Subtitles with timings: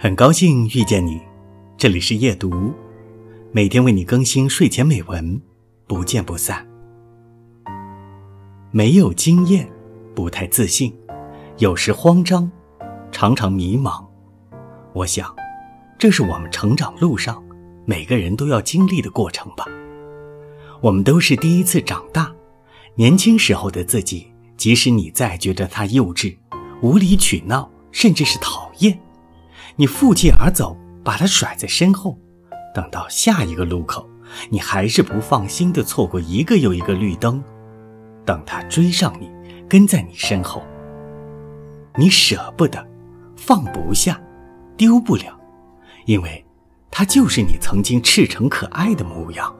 [0.00, 1.20] 很高兴遇见你，
[1.76, 2.72] 这里是夜读，
[3.50, 5.42] 每天为你更新睡前美文，
[5.88, 6.64] 不见不散。
[8.70, 9.68] 没有经验，
[10.14, 10.96] 不太自信，
[11.56, 12.48] 有时慌张，
[13.10, 14.06] 常常迷茫。
[14.92, 15.34] 我想，
[15.98, 17.42] 这是我们成长路上
[17.84, 19.64] 每个人都要经历的过程吧。
[20.80, 22.32] 我们都是第一次长大，
[22.94, 26.36] 年轻时候的自己，即使你再觉得他幼稚、
[26.82, 28.96] 无理取闹，甚至是讨厌。
[29.80, 32.18] 你负气而走，把他甩在身后，
[32.74, 34.08] 等到下一个路口，
[34.50, 37.40] 你还是不放心的错过一个又一个绿灯，
[38.24, 39.30] 等他追上你，
[39.68, 40.64] 跟在你身后，
[41.94, 42.84] 你舍不得，
[43.36, 44.20] 放不下，
[44.76, 45.38] 丢不了，
[46.06, 46.44] 因为
[46.90, 49.54] 他就是你曾经赤诚可爱的模样。